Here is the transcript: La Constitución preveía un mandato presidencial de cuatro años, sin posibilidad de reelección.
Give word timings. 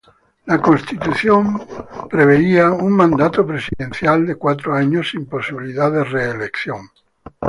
La 0.47 0.59
Constitución 0.59 1.61
preveía 2.09 2.71
un 2.71 2.91
mandato 2.91 3.45
presidencial 3.45 4.25
de 4.25 4.33
cuatro 4.35 4.73
años, 4.73 5.11
sin 5.11 5.27
posibilidad 5.27 5.91
de 5.91 6.03
reelección. 6.03 6.89